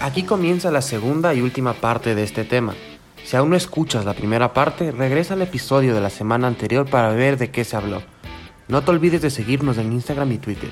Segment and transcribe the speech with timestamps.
[0.00, 2.74] Aquí comienza la segunda y última parte de este tema.
[3.24, 7.10] Si aún no escuchas la primera parte, regresa al episodio de la semana anterior para
[7.10, 8.02] ver de qué se habló.
[8.68, 10.70] No te olvides de seguirnos en Instagram y Twitter.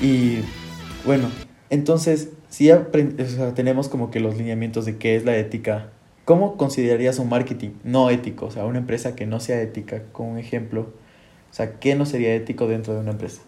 [0.00, 0.38] Y
[1.04, 1.30] bueno,
[1.68, 2.88] entonces, si ya
[3.54, 5.90] tenemos como que los lineamientos de qué es la ética,
[6.24, 8.46] ¿cómo considerarías un marketing no ético?
[8.46, 10.92] O sea, una empresa que no sea ética, como un ejemplo.
[11.50, 13.42] O sea, ¿qué no sería ético dentro de una empresa?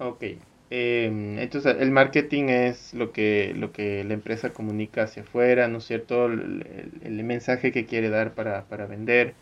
[0.00, 0.24] Ok.
[0.70, 5.78] Em, entonces, el marketing es lo que, lo que la empresa comunica hacia afuera, ¿no
[5.78, 6.26] es cierto?
[6.26, 6.64] El,
[7.02, 9.34] el, mensaje que quiere dar para, para, vender.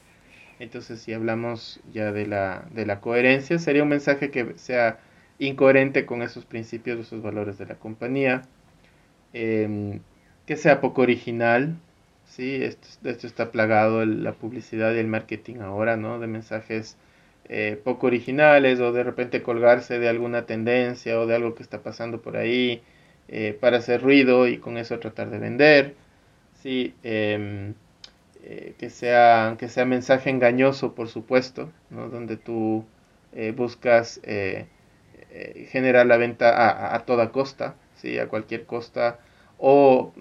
[0.59, 4.98] Entonces, si hablamos ya de la, de la coherencia, sería un mensaje que sea
[5.39, 8.43] incoherente con esos principios, esos valores de la compañía,
[9.33, 10.01] em,
[10.47, 11.77] que sea poco original,
[12.27, 12.62] ¿sí?
[12.65, 16.19] Esto, esto está plagado la publicidad y el marketing ahora, ¿no?
[16.20, 16.97] De mensajes
[17.49, 21.83] eh, poco originales o de repente colgarse de alguna tendencia o de algo que está
[21.83, 22.83] pasando por ahí
[23.29, 25.95] eh, para hacer ruido y con eso tratar de vender,
[26.63, 26.95] ¿sí?
[27.03, 27.75] Em,
[28.45, 32.09] eh, que, sea, que sea mensaje engañoso, por supuesto, ¿no?
[32.09, 32.85] Donde tú
[33.55, 34.21] buscas
[35.31, 38.19] eh, generar la venta a, toda costa, ¿sí?
[38.19, 39.19] a cualquier costa,
[39.59, 40.13] o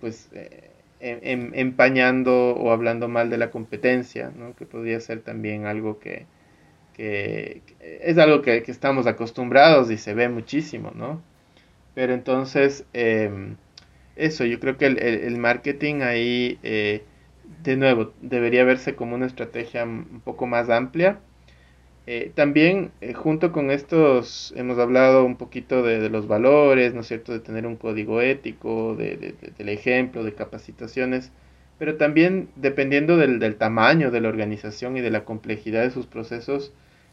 [0.00, 4.56] pues eh, em, em, empañando o hablando mal de la competencia, ¿no?
[4.56, 6.26] que podría ser también algo que,
[7.00, 7.62] que,
[8.02, 11.22] es algo que, estamos acostumbrados y se ve muchísimo, ¿no?
[11.94, 13.56] Pero entonces, em,
[14.16, 17.02] eso, yo creo que el, el marketing ahí, eh,
[17.64, 21.20] de nuevo, debería verse como una estrategia un poco más amplia
[22.12, 27.06] eh, también, eh, junto con estos, hemos hablado un poquito de, los valores, ¿no es
[27.06, 31.30] cierto?, de tener un código ético, de, del ejemplo, de capacitaciones,
[31.78, 36.72] pero también dependiendo del, tamaño de la organización y de la complejidad de sus procesos,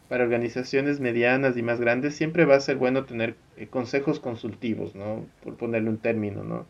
[0.09, 4.95] para organizaciones medianas y más grandes siempre va a ser bueno tener eh, consejos consultivos,
[4.95, 6.65] ¿no?, por ponerle un término, ¿no?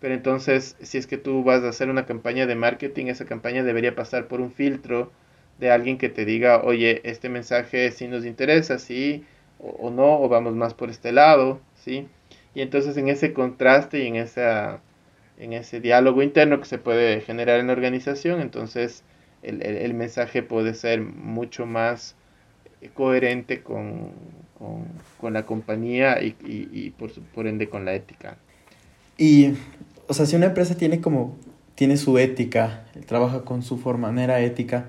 [0.00, 3.64] Pero entonces, si es que tú vas a hacer una campaña de marketing, esa campaña
[3.64, 5.10] debería pasar por un filtro,
[5.58, 9.24] de alguien que te diga, oye, este mensaje sí nos interesa, sí,
[9.58, 12.08] o, no, o vamos más por este lado, sí.
[12.54, 14.80] Y entonces en ese contraste y en, esa,
[15.38, 19.04] en ese diálogo interno que se puede generar en la organización, entonces
[19.42, 22.16] el, mensaje puede ser mucho más
[22.94, 24.12] coherente con,
[25.22, 28.36] la compañía y, y, por, por ende con la ética.
[29.16, 29.54] Y,
[30.06, 31.36] o sea, si una empresa tiene como,
[31.74, 34.86] tiene su ética, trabaja con su manera ética,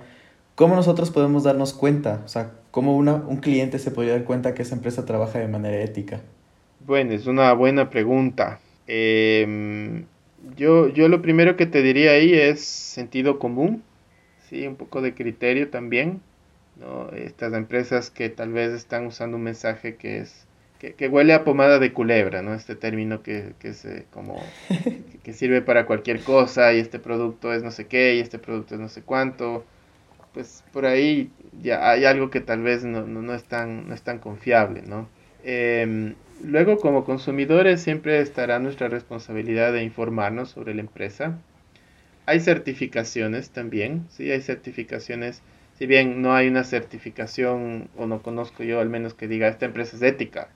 [0.60, 2.22] ¿Cómo nosotros podemos darnos cuenta?
[2.26, 5.48] O sea, ¿cómo una, un cliente se podría dar cuenta que esa empresa trabaja de
[5.48, 6.20] manera ética?
[6.86, 8.60] Bueno, es una buena pregunta.
[8.86, 10.04] Em,
[10.58, 13.84] yo, yo lo primero que te diría ahí es sentido común,
[14.50, 14.68] ¿sí?
[14.68, 16.20] un poco de criterio también.
[16.80, 17.10] ¿No?
[17.12, 20.48] Estas empresas que tal vez están usando un mensaje que es
[20.80, 22.54] que, huele a pomada de culebra, ¿no?
[22.54, 24.42] Este término que, que es eh, como
[25.24, 28.76] que sirve para cualquier cosa y este producto es no sé qué y este producto
[28.76, 29.66] es no sé cuánto
[30.34, 31.32] pues por ahí
[31.62, 35.10] ya hay algo que tal vez no, no, es, tan, no es tan confiable, ¿no?
[35.44, 41.38] Em, luego, como consumidores, siempre estará nuestra responsabilidad de informarnos sobre la empresa.
[42.26, 45.42] Hay certificaciones también, sí, hay certificaciones,
[45.80, 49.66] si bien no hay una certificación, o no conozco yo al menos que diga, esta
[49.66, 50.50] empresa es ética,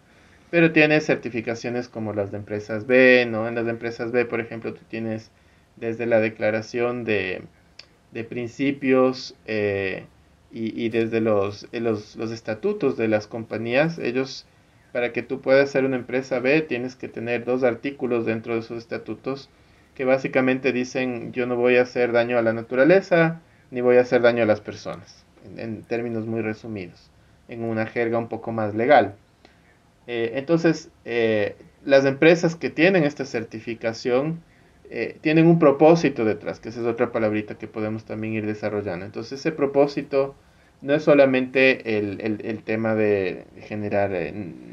[0.51, 3.47] pero tiene certificaciones como las de empresas B, ¿no?
[3.47, 5.31] En las de empresas B, por ejemplo, tú tienes
[5.77, 7.43] desde la declaración de
[8.13, 10.05] de principios eh,
[10.55, 14.45] y, desde los, los, los, estatutos de las compañías, ellos,
[14.91, 18.61] para que tú puedas ser una empresa B, tienes que tener dos artículos dentro de
[18.61, 19.49] sus estatutos
[19.95, 23.41] que básicamente dicen yo no voy a hacer daño a la naturaleza
[23.73, 25.25] ni voy a hacer daño a las personas,
[25.57, 27.09] en, términos muy resumidos,
[27.47, 29.15] en una jerga un poco más legal.
[30.05, 34.43] Eh, entonces, eh, las empresas que tienen esta certificación,
[34.91, 39.05] eh, tienen un propósito detrás, que esa es otra palabrita que podemos también ir desarrollando.
[39.05, 40.35] Entonces ese propósito
[40.81, 44.11] no es solamente el, el, tema de generar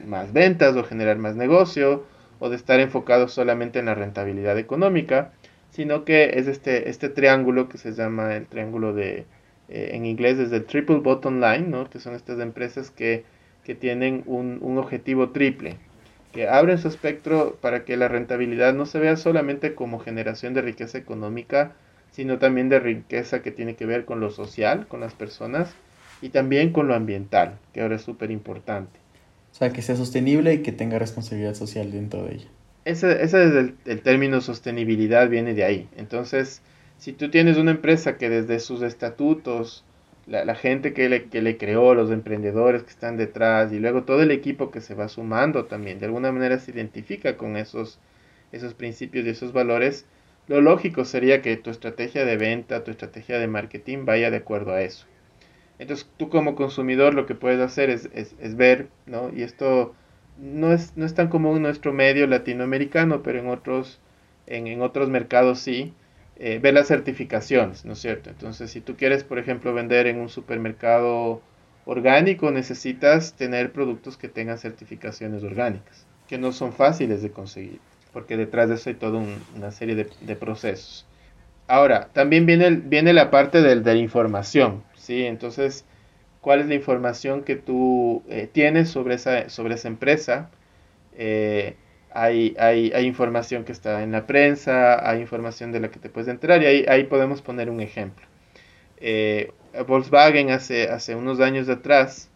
[0.06, 2.04] más ventas o generar más negocio
[2.38, 5.32] o de estar enfocado solamente en la rentabilidad económica,
[5.70, 9.24] sino que es este, este triángulo que se llama el triángulo de,
[9.68, 11.88] eh, en inglés es el triple bottom line, ¿no?
[11.88, 13.24] que son estas empresas que,
[13.64, 15.76] que tienen un, un objetivo triple
[16.32, 20.62] que abren su espectro para que la rentabilidad no se vea solamente como generación de
[20.62, 21.72] riqueza económica,
[22.12, 25.74] sino también de riqueza que tiene que ver con lo social, con las personas
[26.22, 28.98] y también con lo ambiental, que ahora es súper importante.
[29.52, 32.48] O sea, que sea sostenible y que tenga responsabilidad social dentro de ella.
[32.84, 35.88] Ese, ese es el, el, término sostenibilidad, viene de ahí.
[35.96, 36.62] Entonces,
[36.98, 39.84] si tú tienes una empresa que desde sus estatutos
[40.30, 44.22] la, gente que le, que le creó, los emprendedores que están detrás y luego todo
[44.22, 47.98] el equipo que se va sumando también, de alguna manera se identifica con esos,
[48.52, 50.06] esos principios y esos valores,
[50.46, 54.72] lo lógico sería que tu estrategia de venta, tu estrategia de marketing vaya de acuerdo
[54.72, 55.06] a eso.
[55.78, 59.30] Entonces tú como consumidor lo que puedes hacer es, es, ver, ¿no?
[59.34, 59.94] Y esto
[60.40, 64.00] no es, no es tan común en nuestro medio latinoamericano, pero en otros,
[64.46, 65.94] en, en otros mercados sí,
[66.42, 68.30] eh, ver las certificaciones, ¿no es cierto?
[68.30, 71.42] Entonces, si tú quieres, por ejemplo, vender en un supermercado
[71.84, 77.78] orgánico, necesitas tener productos que tengan certificaciones orgánicas, que no son fáciles de conseguir,
[78.14, 79.22] porque detrás de eso hay toda
[79.54, 81.06] una serie de, procesos.
[81.68, 85.26] Ahora, también viene, viene la parte de, la información, ¿sí?
[85.26, 85.84] Entonces,
[86.40, 90.50] ¿cuál es la información que tú eh, tienes sobre esa, sobre esa empresa?
[91.16, 91.76] Eh,
[92.12, 96.08] hay, hay, hay, información que está en la prensa, hay información de la que te
[96.08, 98.26] puedes enterar y ahí, ahí podemos poner un ejemplo.
[98.98, 99.52] Eh,
[99.86, 102.30] Volkswagen hace, hace unos años atrás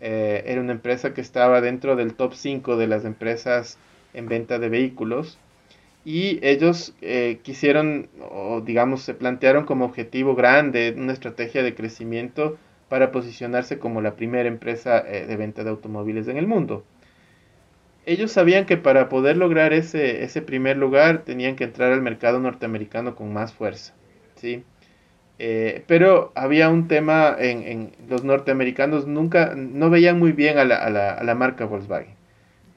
[0.00, 3.78] eh, era una empresa que estaba dentro del top 5 de las empresas
[4.14, 5.38] en venta de vehículos
[6.04, 6.94] y ellos
[7.42, 12.58] quisieron, o digamos, se plantearon como objetivo grande una estrategia de crecimiento
[12.92, 16.84] para posicionarse como la primera empresa de venta de automóviles en el mundo
[18.04, 22.40] ellos sabían que para poder lograr ese, ese primer lugar tenían que entrar al mercado
[22.40, 23.94] norteamericano con más fuerza,
[24.36, 24.64] ¿sí?
[25.38, 30.64] Eh, pero había un tema en, en, los norteamericanos nunca no veían muy bien a
[30.64, 32.14] la, a la, a la marca Volkswagen.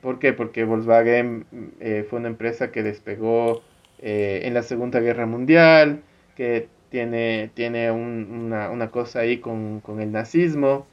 [0.01, 0.33] ¿Por qué?
[0.33, 1.45] Porque Volkswagen
[1.79, 3.63] eh, fue una empresa que despegó
[3.99, 6.01] eh, en la Segunda Guerra Mundial,
[6.35, 10.85] que tiene, tiene un, una, una, cosa ahí con, con el nazismo.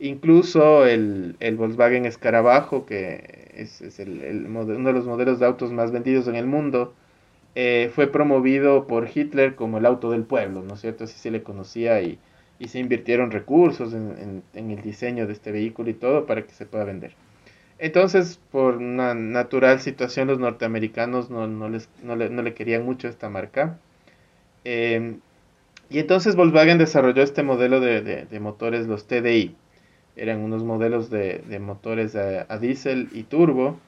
[0.00, 5.90] Incluso el, el Volkswagen Escarabajo, que es, el, uno de los modelos de autos más
[5.90, 6.94] vendidos en el mundo,
[7.54, 11.04] eh, fue promovido por Hitler como el auto del pueblo, ¿no es cierto?
[11.04, 12.18] Así se le conocía y,
[12.58, 16.52] y se invirtieron recursos en, en, el diseño de este vehículo y todo para que
[16.52, 17.14] se pueda vender.
[17.78, 22.84] Entonces, por una natural situación, los norteamericanos no, no, les, no, le, no le, querían
[22.84, 23.78] mucho esta marca.
[24.64, 25.18] Eh,
[25.90, 29.56] y entonces Volkswagen desarrolló este modelo de, de, de motores, los TDI,
[30.18, 33.78] eran unos modelos de, motores a, diésel y turbo,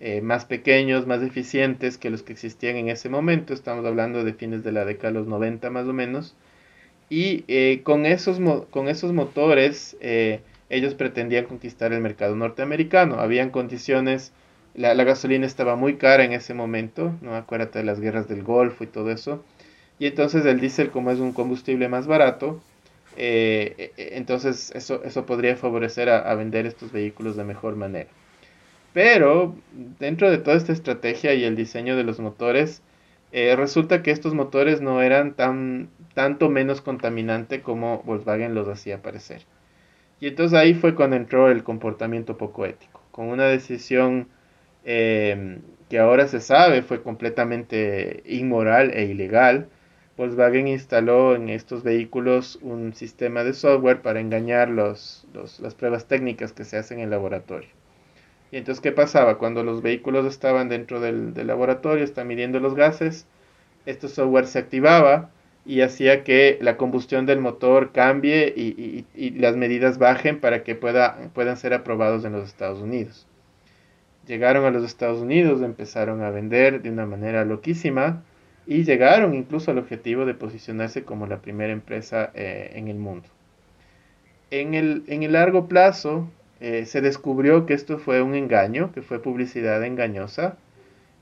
[0.00, 4.32] eh, más pequeños, más eficientes que los que existían en ese momento, estamos hablando de
[4.32, 6.34] fines de la década de los 90 más o menos,
[7.10, 8.40] y eh, con, esos
[8.70, 10.40] con esos motores eh,
[10.70, 14.32] ellos pretendían conquistar el mercado norteamericano, habían condiciones,
[14.74, 18.42] la, la, gasolina estaba muy cara en ese momento, no acuérdate de las guerras del
[18.42, 19.44] Golfo y todo eso,
[20.02, 22.60] y entonces el diésel como es un combustible más barato,
[23.16, 28.10] eh, eh, entonces eso, eso podría favorecer a, vender estos vehículos de mejor manera.
[28.92, 29.54] Pero
[30.00, 32.82] dentro de toda esta estrategia y el diseño de los motores,
[33.30, 39.02] eh, resulta que estos motores no eran tan, tanto menos contaminante como Volkswagen los hacía
[39.02, 39.42] parecer.
[40.18, 44.26] Y entonces ahí fue cuando entró el comportamiento poco ético, con una decisión
[44.82, 49.68] que ahora se sabe fue completamente inmoral e ilegal,
[50.16, 56.52] Volkswagen instaló en estos vehículos un sistema de software para engañar los, las pruebas técnicas
[56.52, 57.70] que se hacen en el laboratorio.
[58.50, 59.38] Y entonces, ¿qué pasaba?
[59.38, 63.26] Cuando los vehículos estaban dentro del, laboratorio, están midiendo los gases,
[63.86, 65.30] este software se activaba
[65.64, 69.06] y hacía que la combustión del motor cambie y,
[69.38, 73.26] las medidas bajen para que pueda, puedan ser aprobados en los Estados Unidos.
[74.26, 78.22] Llegaron a los Estados Unidos, empezaron a vender de una manera loquísima
[78.66, 83.28] y llegaron incluso al objetivo de posicionarse como la primera empresa eh, en el mundo.
[84.50, 86.28] En el, en el largo plazo
[86.60, 90.56] eh, se descubrió que esto fue un engaño, que fue publicidad engañosa.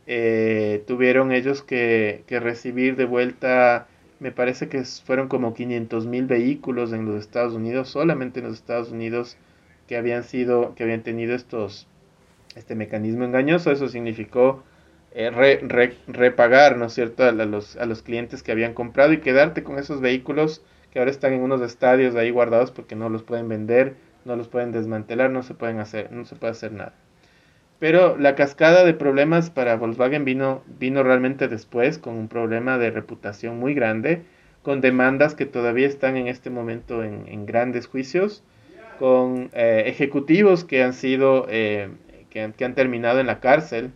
[0.07, 3.87] Eh, tuvieron ellos que, que, recibir de vuelta,
[4.19, 8.57] me parece que fueron como 500 mil vehículos en los Estados Unidos, solamente en los
[8.57, 9.39] Estados Unidos
[9.87, 11.87] que habían sido, que habían tenido estos,
[12.57, 13.71] este mecanismo engañoso.
[13.71, 14.63] Eso significó
[15.13, 19.63] eh, repagar, ¿no es cierto?, a los, a los clientes que habían comprado y quedarte
[19.63, 20.63] con esos vehículos
[20.93, 24.49] que ahora están en unos estadios ahí guardados porque no los pueden vender, no los
[24.49, 26.95] pueden desmantelar, no se pueden hacer, no se puede hacer nada.
[27.79, 32.91] Pero la cascada de problemas para Volkswagen vino, vino realmente después, con un problema de
[32.91, 34.23] reputación muy grande,
[34.63, 38.43] con demandas que todavía están en este momento en, grandes juicios,
[38.99, 41.89] con eh, ejecutivos que han sido, eh,
[42.29, 43.93] que, que han terminado en la cárcel,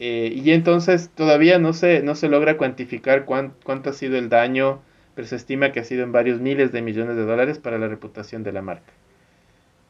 [0.00, 4.80] eh, y entonces todavía no se, no se logra cuantificar cuánto ha sido el daño,
[5.14, 7.86] pero se estima que ha sido en varios miles de millones de dólares para la
[7.86, 8.92] reputación de la marca.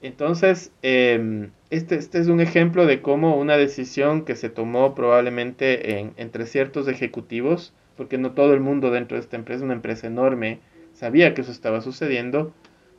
[0.02, 6.12] Entonces, em, este, este, es un ejemplo de cómo una decisión que se tomó probablemente
[6.16, 10.58] entre ciertos ejecutivos, porque no todo el mundo dentro de esta empresa, una empresa enorme,
[10.92, 12.52] sabía que eso estaba sucediendo,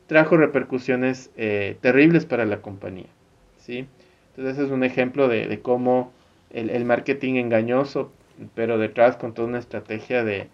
[0.07, 3.09] trajo repercusiones eh, terribles para la compañía.
[3.57, 3.87] ¿sí?
[4.35, 6.13] Entonces es un ejemplo de, cómo
[6.53, 8.12] el, marketing engañoso,
[8.55, 10.50] pero detrás con toda una estrategia de,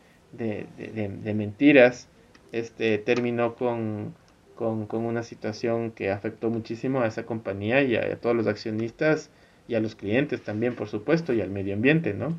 [1.34, 2.08] mentiras,
[2.52, 4.14] este, terminó con,
[4.60, 9.30] una situación que afectó muchísimo a esa compañía y a, todos los accionistas
[9.68, 12.38] y a los clientes también, por supuesto, y al medio ambiente, ¿no?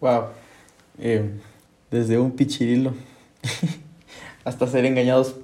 [0.00, 0.24] Wow.
[0.98, 1.30] Eh,
[1.90, 2.94] desde un pichirilo
[4.44, 5.36] hasta ser engañados.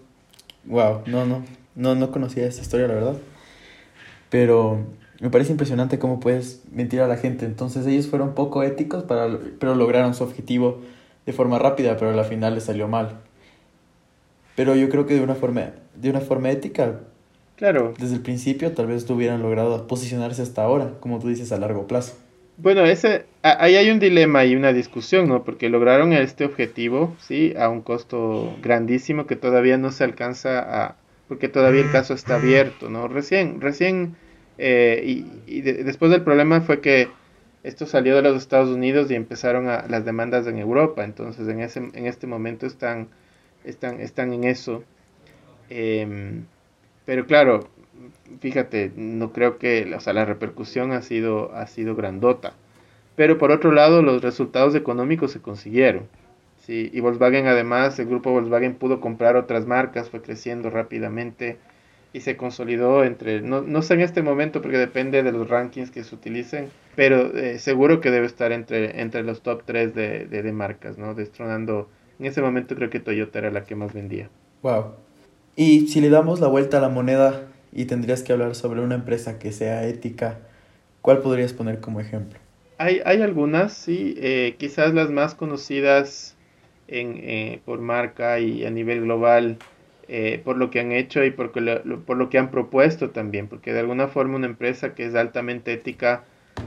[0.64, 1.44] Wow, no, no,
[1.74, 3.16] no, no conocía esa historia, la verdad.
[4.30, 4.80] Pero
[5.20, 7.46] me parece impresionante cómo puedes mentir a la gente.
[7.46, 10.80] Entonces ellos fueron poco éticos, para, pero lograron su objetivo
[11.24, 13.20] de forma rápida, pero al final les salió mal.
[14.54, 17.00] Pero yo creo que de una forma, de una forma ética,
[17.56, 17.94] claro.
[17.98, 21.86] desde el principio tal vez hubieran logrado posicionarse hasta ahora, como tú dices, a largo
[21.86, 22.16] plazo.
[22.58, 25.44] Bueno, ese, ahí hay un dilema y una discusión, ¿no?
[25.44, 27.52] Porque lograron este objetivo, ¿sí?
[27.58, 30.96] A un costo grandísimo que todavía no se alcanza a...
[31.28, 33.08] Porque todavía el caso está abierto, ¿no?
[33.08, 34.16] Recién, recién
[34.58, 37.08] eh, y, después del problema fue que
[37.62, 41.04] esto salió de los Estados Unidos y empezaron a, las demandas en Europa.
[41.04, 43.08] Entonces en, ese, en este momento están,
[43.64, 44.84] están, están en eso.
[45.68, 46.44] Em,
[47.04, 47.68] pero claro,
[48.40, 52.54] fíjate, no creo que, o sea, la repercusión ha sido, ha sido grandota.
[53.16, 56.08] Pero por otro lado, los resultados económicos se consiguieron.
[56.66, 56.90] ¿sí?
[56.92, 61.58] Y Volkswagen además, el grupo Volkswagen pudo comprar otras marcas, fue creciendo rápidamente
[62.12, 65.90] y se consolidó entre, no, no sé en este momento porque depende de los rankings
[65.90, 70.26] que se utilicen, pero eh, seguro que debe estar entre, entre los top 3 de,
[70.26, 71.14] de, marcas, ¿no?
[71.14, 74.30] Destronando, en ese momento creo que Toyota era la que más vendía.
[74.62, 74.94] Wow.
[75.56, 78.94] Y si le damos la vuelta a la moneda y tendrías que hablar sobre una
[78.94, 80.38] empresa que sea ética,
[81.02, 82.38] ¿cuál podrías poner como ejemplo?
[82.78, 86.36] Hay, hay algunas, sí, eh, quizás las más conocidas
[86.88, 89.58] en, eh, por marca y a nivel global
[90.08, 93.48] eh, por lo que han hecho y por, lo, por lo que han propuesto también,
[93.48, 96.24] porque de alguna forma una empresa que es altamente ética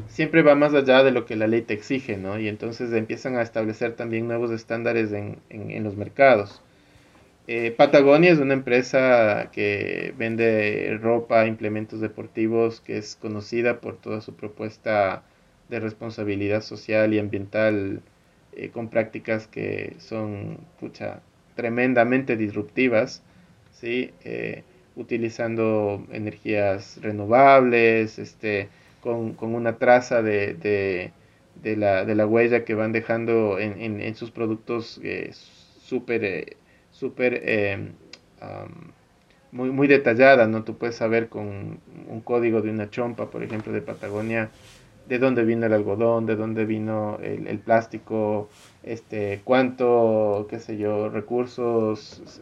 [0.07, 2.39] siempre va más allá de lo que la ley te exige, ¿no?
[2.39, 6.61] Y entonces empiezan a establecer también nuevos estándares en, en, los mercados.
[7.47, 14.21] Eh, Patagonia es una empresa que vende ropa, implementos deportivos, que es conocida por toda
[14.21, 15.23] su propuesta
[15.69, 18.01] de responsabilidad social y ambiental
[18.53, 21.21] eh, con prácticas que son pucha,
[21.55, 23.23] tremendamente disruptivas
[23.79, 24.11] ¿sí?
[24.23, 24.63] Eh,
[24.95, 28.69] utilizando energías renovables, este,
[29.01, 30.53] con, una traza de,
[31.63, 36.57] de, la, de, la, huella que van dejando en, en, sus productos eh, súper eh,
[36.91, 37.93] super, em,
[39.51, 40.63] muy, muy detallada, ¿no?
[40.63, 44.49] Tú puedes saber con un código de una chompa, por ejemplo, de Patagonia,
[45.07, 48.49] de dónde vino el algodón, de dónde vino el, el plástico,
[48.83, 52.41] este, cuánto, qué sé yo, recursos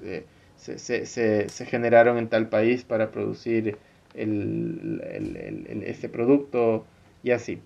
[0.58, 3.78] se, se, se, generaron en tal país para producir
[4.16, 6.86] el, el, este producto
[7.24, 7.60] y así.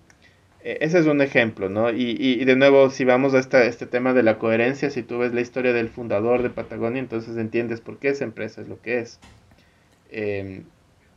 [0.62, 1.90] E, ese es un ejemplo, ¿no?
[1.90, 5.18] Y, y, de nuevo, si vamos a esta, este tema de la coherencia, si tú
[5.18, 8.80] ves la historia del fundador de Patagonia, entonces entiendes por qué esa empresa es lo
[8.80, 9.18] que es.
[10.10, 10.64] Em,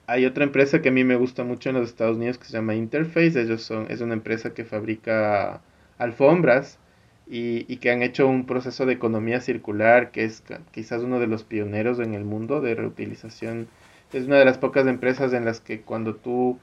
[0.07, 2.53] hay otra empresa que a mí me gusta mucho en los Estados Unidos que se
[2.53, 3.41] llama Interface.
[3.41, 5.61] Ellos son, es una empresa que fabrica
[5.97, 6.79] alfombras
[7.27, 11.43] y, que han hecho un proceso de economía circular que es quizás uno de los
[11.43, 13.67] pioneros en el mundo de reutilización.
[14.13, 16.59] Es una de las pocas empresas en las que cuando tú,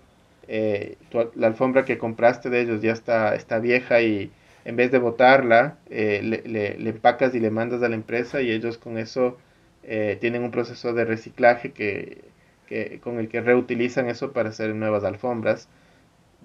[0.49, 0.97] eh,
[1.35, 4.31] la alfombra que compraste de ellos ya está, está vieja y
[4.65, 6.43] en vez de botarla, eh, le,
[6.79, 9.39] le, empacas y le mandas a la empresa y ellos con eso
[9.83, 12.23] eh, tienen un proceso de reciclaje que,
[12.69, 15.69] que, con el que reutilizan eso para hacer nuevas alfombras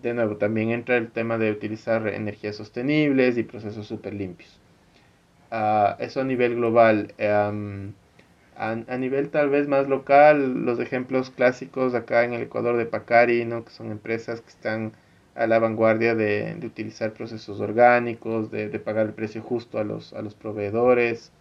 [0.02, 4.60] de nuevo, también entra el tema de utilizar energías sostenibles y procesos súper limpios.
[6.00, 7.14] Eso a nivel global.
[8.56, 13.46] a, nivel tal vez más local, los ejemplos clásicos acá en el Ecuador de Pacari,
[13.46, 13.64] ¿no?
[13.64, 14.94] que son empresas que están
[15.36, 20.22] a la vanguardia de, utilizar procesos orgánicos, de, pagar el precio justo a los, a
[20.22, 21.32] los proveedores.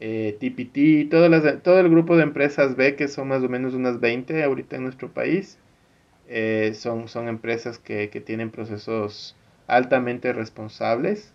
[0.00, 3.72] Eh, TPT, todo, las, todo el grupo de empresas B, que son más o menos
[3.74, 5.58] unas 20 ahorita en nuestro país,
[6.28, 11.32] eh, son, son empresas que, tienen procesos altamente responsables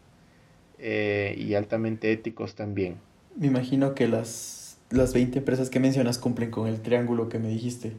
[0.79, 2.97] eh, y altamente éticos también.
[3.35, 7.47] Me imagino que las, las 20 empresas que mencionas cumplen con el triángulo que me
[7.47, 7.93] dijiste,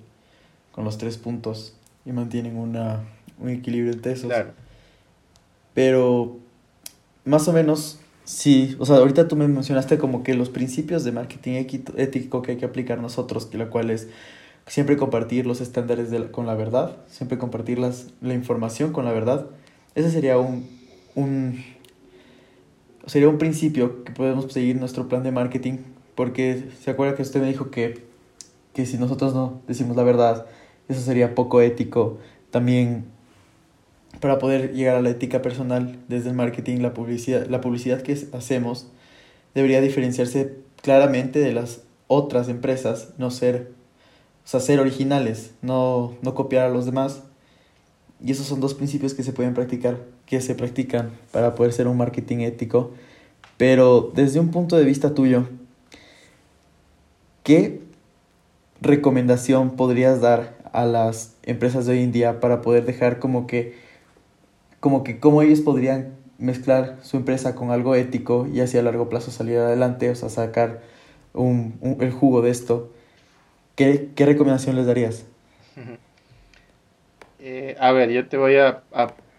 [0.73, 3.05] con los tres puntos, y mantienen una,
[3.39, 4.27] un equilibrio entre esos.
[4.27, 4.53] Claro.
[5.75, 6.37] Pero,
[7.25, 11.13] más o menos, sí, o sea, ahorita tú me mencionaste como que los principios de
[11.13, 11.65] marketing
[11.97, 14.09] ético que hay que aplicar nosotros, que la cual es
[14.67, 19.47] siempre compartir los estándares con la verdad, siempre compartir las, la información con la verdad.
[19.95, 20.69] Ese sería un,
[21.15, 21.63] un,
[23.07, 25.79] sería un principio que podemos seguir nuestro plan de marketing,
[26.15, 28.13] porque se acuerda que usted me dijo que
[28.73, 30.47] que si nosotros no decimos la verdad,
[30.89, 32.19] eso sería poco ético.
[32.51, 33.05] También
[34.21, 38.17] para poder llegar a la ética personal desde el marketing, la publicidad, la publicidad que
[38.33, 38.89] hacemos
[39.55, 43.73] debería diferenciarse claramente de las otras empresas, no ser,
[44.45, 47.23] o sea, ser originales, no, no copiar a los demás.
[48.25, 51.89] Y esos son dos principios que se pueden practicar, que se practican para poder ser
[51.89, 52.93] un marketing ético.
[53.57, 55.49] Pero desde un punto de vista tuyo,
[57.43, 57.81] ¿qué
[58.81, 63.75] recomendación podrías dar a las empresas de hoy en día para poder dejar como que
[64.81, 69.09] como que cómo ellos podrían mezclar su empresa con algo ético y así a largo
[69.09, 70.83] plazo salir adelante, o sea, sacar
[71.35, 72.92] un, el jugo de esto,
[74.15, 75.27] ¿qué, recomendación les darías?
[77.45, 78.85] Eh, a ver, yo te voy a,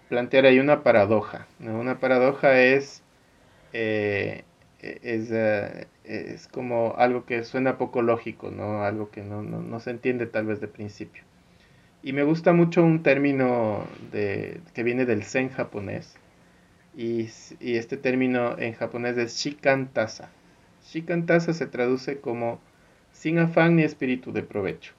[0.09, 1.47] plantear ahí una paradoja.
[1.62, 3.01] Una paradoja es,
[3.71, 4.43] eh,
[4.81, 8.83] es, uh, es, como algo que suena poco lógico, ¿no?
[8.83, 11.23] algo que no, no, no se entiende tal vez de principio.
[12.03, 16.17] Y me gusta mucho un término de, que viene del zen japonés.
[16.97, 17.29] Y,
[17.62, 20.29] y este término en japonés es shikantasa.
[20.85, 22.59] Shikantasa se traduce como
[23.13, 24.93] sin afán ni espíritu de provecho.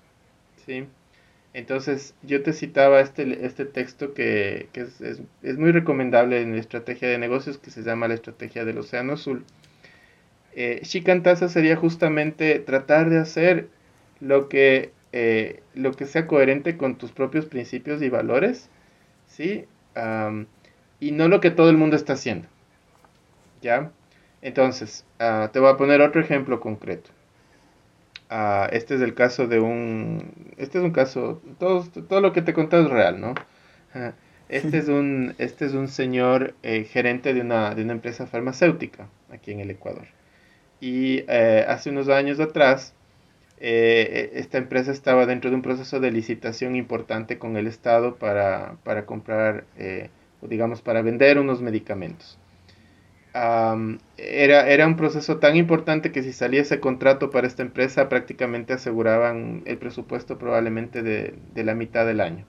[0.65, 0.87] ¿sí?
[1.53, 6.53] Entonces, yo te citaba este, este texto que, que es, es, es, muy recomendable en
[6.53, 9.45] la estrategia de negocios que se llama la estrategia del Océano Azul.
[10.57, 13.69] Eh, sería justamente tratar de hacer
[14.21, 18.69] lo que eh, lo que sea coherente con tus propios principios y valores,
[19.29, 19.67] ¿sí?
[20.99, 22.49] Y no lo que todo el mundo está haciendo,
[23.63, 23.93] ¿ya?
[24.43, 27.11] Entonces, uh, te voy a poner otro ejemplo concreto.
[28.35, 30.33] Uh, este es el caso de un...
[30.57, 31.41] Este es un caso...
[31.61, 33.31] Todo, todo lo que te contado es real, ¿no?
[33.95, 34.11] Uh,
[34.49, 39.09] este, es un, este es un señor eh, gerente de una, de una empresa farmacéutica
[39.31, 40.07] aquí en el Ecuador.
[40.81, 42.95] Y eh, hace unos años atrás
[43.59, 48.79] eh, esta empresa estaba dentro de un proceso de licitación importante con el Estado para,
[48.83, 50.11] para comprar, eh,
[50.43, 52.39] digamos, para vender unos medicamentos.
[53.35, 58.09] Um, era, era un proceso tan importante que si salía ese contrato para esta empresa
[58.09, 62.45] prácticamente aseguraban el presupuesto probablemente de, de la mitad del año.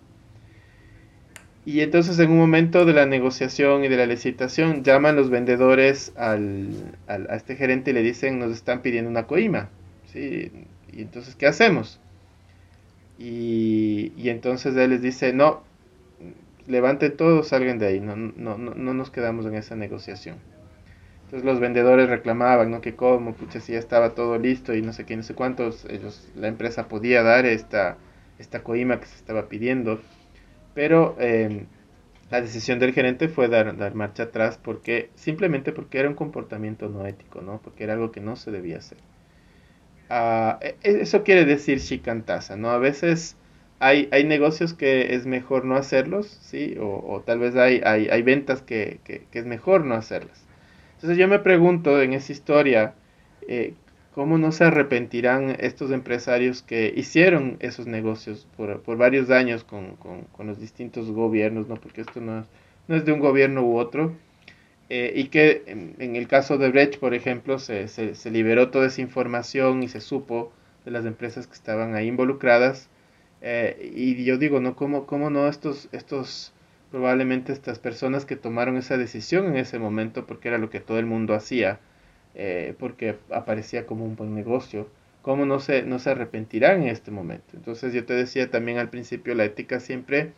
[1.65, 6.13] Y entonces en un momento de la negociación y de la licitación llaman los vendedores
[6.15, 9.69] al, al, a este gerente y le dicen nos están pidiendo una coima.
[10.13, 10.51] ¿sí?
[10.93, 11.99] Y entonces, ¿qué hacemos?
[13.17, 15.63] Y, y entonces él les dice, no,
[16.67, 20.37] levanten todos, salgan de ahí, no, no, no, no nos quedamos en esa negociación.
[21.35, 22.79] Entonces los vendedores reclamaban, ¿no?
[22.79, 25.83] Que cómo, pucha, si ya estaba todo listo y no sé qué, no sé cuántos,
[25.89, 27.97] ellos, la empresa podía dar esta,
[28.39, 29.99] esta coima que se estaba pidiendo.
[30.73, 31.65] Pero eh,
[32.31, 36.87] la decisión del gerente fue dar, dar marcha atrás porque, simplemente porque era un comportamiento
[36.89, 37.59] no ético, ¿no?
[37.61, 38.99] Porque era algo que no se debía hacer.
[40.09, 42.69] Uh, eso quiere decir shikantaza, ¿no?
[42.69, 43.37] A veces
[43.79, 46.77] hay, hay negocios que es mejor no hacerlos, ¿sí?
[46.79, 50.44] O, o tal vez hay, hay, hay ventas que, que, que, es mejor no hacerlas.
[51.05, 52.95] Entonces yo me pregunto en esa historia,
[53.47, 53.75] eh,
[54.15, 59.97] ¿cómo no se arrepentirán estos empresarios que hicieron esos negocios por, por varios años con,
[59.97, 61.75] con, los distintos gobiernos, ¿no?
[61.75, 62.45] Porque esto no es,
[62.87, 64.15] no es de un gobierno u otro
[64.89, 68.71] eh, y que en, en, el caso de Brecht, por ejemplo, se, se, se, liberó
[68.71, 70.51] toda esa información y se supo
[70.85, 72.89] de las empresas que estaban ahí involucradas.
[73.43, 74.75] Eh, y yo digo, ¿no?
[74.75, 76.51] ¿Cómo, ¿Cómo no estos, estos,
[76.95, 80.97] probablemente estas personas que tomaron esa decisión en ese momento, porque era lo que todo
[80.97, 81.77] el mundo hacía,
[82.35, 84.87] eh, porque aparecía como un buen negocio,
[85.21, 87.47] cómo no se, no se arrepentirán en este momento?
[87.53, 90.31] Entonces yo te decía también al principio, la ética siempre,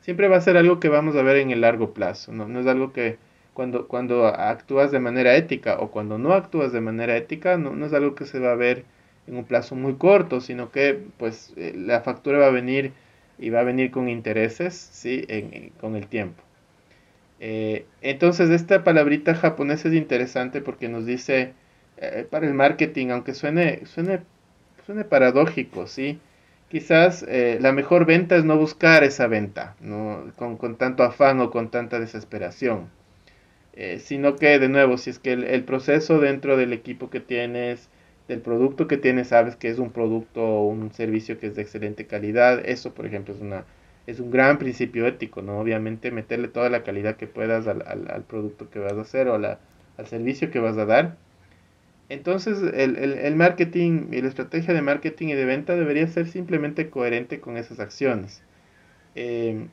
[0.00, 2.60] siempre va a ser algo que vamos a ver en el largo plazo, no, no
[2.60, 3.18] es algo que
[3.52, 7.84] cuando, cuando actúas de manera ética o cuando no actúas de manera ética, no, no,
[7.84, 8.84] es algo que se va a ver
[9.26, 12.92] en un plazo muy corto, sino que pues eh, la factura va a venir
[13.38, 15.24] y va a venir con intereses, ¿sí?
[15.28, 16.42] En, con el tiempo.
[17.40, 21.52] Eh, entonces esta palabrita japonesa es interesante porque nos dice,
[21.98, 24.20] eh, para el marketing, aunque suene, suene,
[24.86, 26.18] suene paradójico, ¿sí?
[26.70, 30.32] Quizás eh, la mejor venta es no buscar esa venta, ¿no?
[30.36, 32.90] Con, con tanto afán o con tanta desesperación
[33.98, 37.90] sino que de nuevo, si es que el, el, proceso dentro del equipo que tienes,
[38.28, 41.62] del producto que tienes, sabes que es un producto o un servicio que es de
[41.62, 43.64] excelente calidad, eso por ejemplo es, una,
[44.06, 45.58] es un gran principio ético, ¿no?
[45.60, 49.28] Obviamente meterle toda la calidad que puedas al, al, al producto que vas a hacer
[49.28, 49.60] o la,
[49.96, 51.16] al servicio que vas a dar.
[52.08, 56.28] Entonces el, el, el, marketing y la estrategia de marketing y de venta debería ser
[56.28, 58.42] simplemente coherente con esas acciones.
[59.14, 59.66] Eh,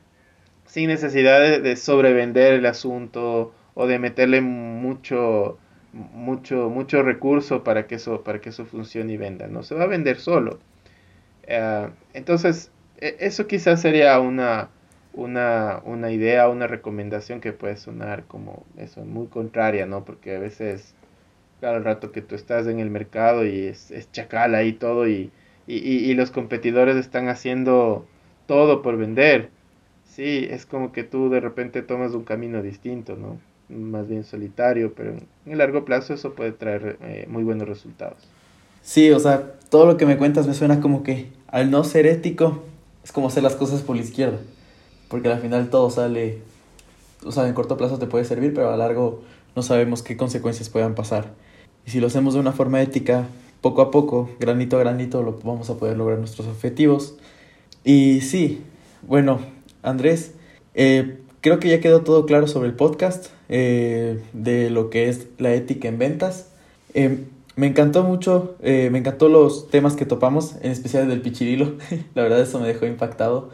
[0.66, 5.58] sin necesidad de, de sobrevender el asunto o de meterle mucho
[5.94, 9.84] mucho mucho recurso para que eso para que eso funcione y venda no se va
[9.84, 10.60] a vender solo
[11.46, 14.70] Eh, entonces, e, eso quizás sería una,
[15.12, 20.04] una, una idea, una recomendación que puede sonar como eso, muy contraria, ¿no?
[20.04, 20.94] Porque a veces,
[21.60, 25.08] claro, el rato que tú estás en el mercado y es, es chacal ahí todo
[25.08, 25.32] y,
[25.66, 28.08] y, y, los competidores están haciendo
[28.46, 29.50] todo por vender,
[30.04, 33.40] sí, es como que tú de repente tomas un camino distinto, ¿no?
[33.68, 38.18] Más bien solitario, pero en el largo plazo eso puede traer eh, muy buenos resultados.
[38.82, 42.06] Sí, o sea, todo lo que me cuentas me suena como que al no ser
[42.06, 42.62] ético
[43.02, 44.38] es como hacer las cosas por la izquierda.
[45.08, 46.38] Porque al final todo sale,
[47.24, 49.22] o sea, en corto plazo te puede servir, pero a largo
[49.56, 51.32] no sabemos qué consecuencias puedan pasar.
[51.86, 53.26] Y si lo hacemos de una forma ética,
[53.60, 57.16] poco a poco, granito a granito, lo, vamos a poder lograr nuestros objetivos.
[57.84, 58.62] Y sí,
[59.02, 59.40] bueno,
[59.82, 60.34] Andrés,
[60.74, 65.26] eh, creo que ya quedó todo claro sobre el podcast, eh, de lo que es
[65.36, 66.48] la ética en ventas.
[66.94, 67.18] Eh,
[67.56, 71.74] me encantó mucho, eh, me encantó los temas que topamos, en especial del pichirilo.
[72.14, 73.50] la verdad eso me dejó impactado.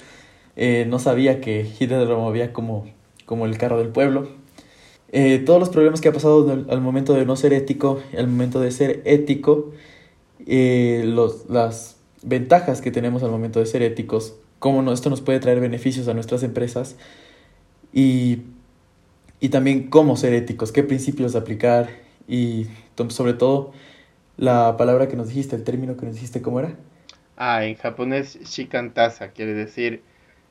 [0.54, 2.86] Eh, no sabía que Hitler lo movía como,
[3.26, 4.28] como el carro del pueblo.
[5.10, 8.60] Eh, todos los problemas que ha pasado al, momento de no ser ético, al momento
[8.60, 9.72] de ser ético,
[10.46, 15.58] los, las ventajas que tenemos al momento de ser éticos, cómo esto nos puede traer
[15.58, 16.94] beneficios a nuestras empresas
[17.92, 18.42] y,
[19.40, 21.90] y también cómo ser éticos, qué principios aplicar
[22.28, 22.66] y
[23.08, 23.72] sobre todo
[24.38, 26.76] la palabra que nos dijiste, el término que nos dijiste, ¿cómo era?
[27.36, 30.04] Ah, en japonés shikantasa, quiere decir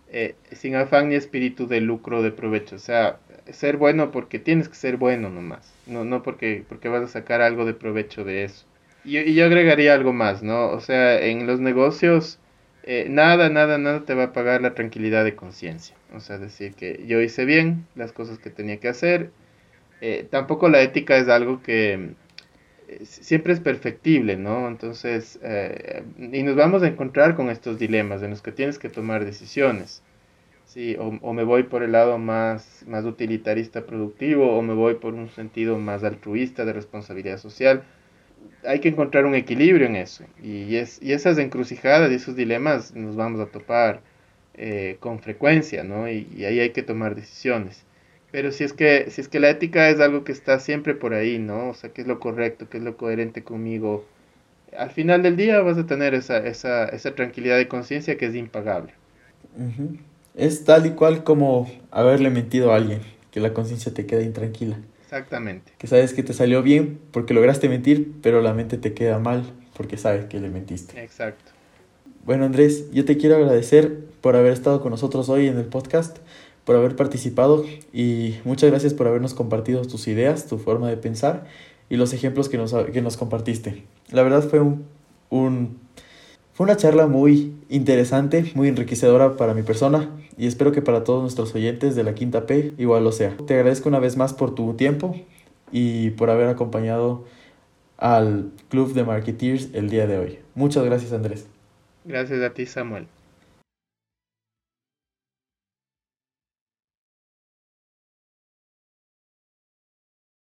[0.08, 2.75] eh, sin afán ni espíritu de lucro de provecho.
[2.78, 3.21] O sea,
[3.52, 7.41] ser bueno porque tienes que ser bueno nomás, no, no porque, porque vas a sacar
[7.41, 8.67] algo de provecho de eso.
[9.04, 10.69] Y, y yo agregaría algo más, ¿no?
[10.71, 12.41] O sea, en los negocios,
[12.84, 15.98] eh, nada, nada, nada te va a pagar la tranquilidad de conciencia.
[16.13, 19.32] O sea, decir que yo hice bien las cosas que tenía que hacer.
[20.02, 22.15] Eh, tampoco la ética es algo que
[23.04, 24.67] siempre es perfectible, ¿no?
[24.67, 28.89] Entonces, eh, y nos vamos a encontrar con estos dilemas en los que tienes que
[28.89, 30.04] tomar decisiones.
[30.65, 35.15] Sí, o, me voy por el lado más, más utilitarista productivo o me voy por
[35.15, 37.84] un sentido más altruista de responsabilidad social.
[38.63, 40.26] Hay que encontrar un equilibrio en eso.
[40.43, 44.02] Y, es, y esas encrucijadas y esos dilemas nos vamos a topar
[44.55, 46.09] eh, con frecuencia, ¿no?
[46.09, 47.85] y ahí hay que tomar decisiones.
[48.31, 51.13] Pero si es que si es que la ética es algo que está siempre por
[51.13, 51.69] ahí, ¿no?
[51.69, 54.05] O sea, qué es lo correcto, qué es lo coherente conmigo.
[54.77, 58.35] Al final del día vas a tener esa, esa, esa tranquilidad de conciencia que es
[58.35, 58.93] impagable.
[60.35, 64.77] Es tal y cual como haberle mentido a alguien, que la conciencia te queda intranquila.
[65.01, 65.71] Exactamente.
[65.79, 69.43] Que sabes que te salió bien porque lograste mentir, pero la mente te queda mal
[69.75, 71.01] porque sabes que le mentiste.
[71.01, 71.51] Exacto.
[72.30, 76.20] Bueno, Andrés, yo te quiero agradecer por haber estado con nosotros hoy en el podcast
[76.63, 81.48] por haber participado y muchas gracias por habernos compartido tus ideas, tu forma de pensar
[81.89, 83.84] y los ejemplos que nos, que nos compartiste.
[84.12, 84.86] La verdad fue un,
[85.32, 85.80] un,
[86.54, 91.24] fue una charla muy interesante, muy enriquecedora para mi persona y espero que para todos
[91.24, 93.36] nuestros oyentes de la Quinta P igual lo sea.
[93.48, 95.15] Te agradezco una vez más por tu tiempo
[95.72, 97.26] y por haber acompañado
[97.98, 100.39] al Club de Marketeers el día de hoy.
[100.54, 101.48] Muchas gracias Andrés.
[102.03, 103.07] Gracias a ti Samuel.